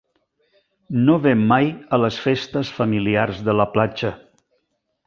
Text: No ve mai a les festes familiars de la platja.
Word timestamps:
No 1.09 1.17
ve 1.25 1.33
mai 1.51 1.69
a 1.97 2.01
les 2.05 2.19
festes 2.25 2.73
familiars 2.81 3.47
de 3.51 3.57
la 3.61 3.71
platja. 3.79 4.15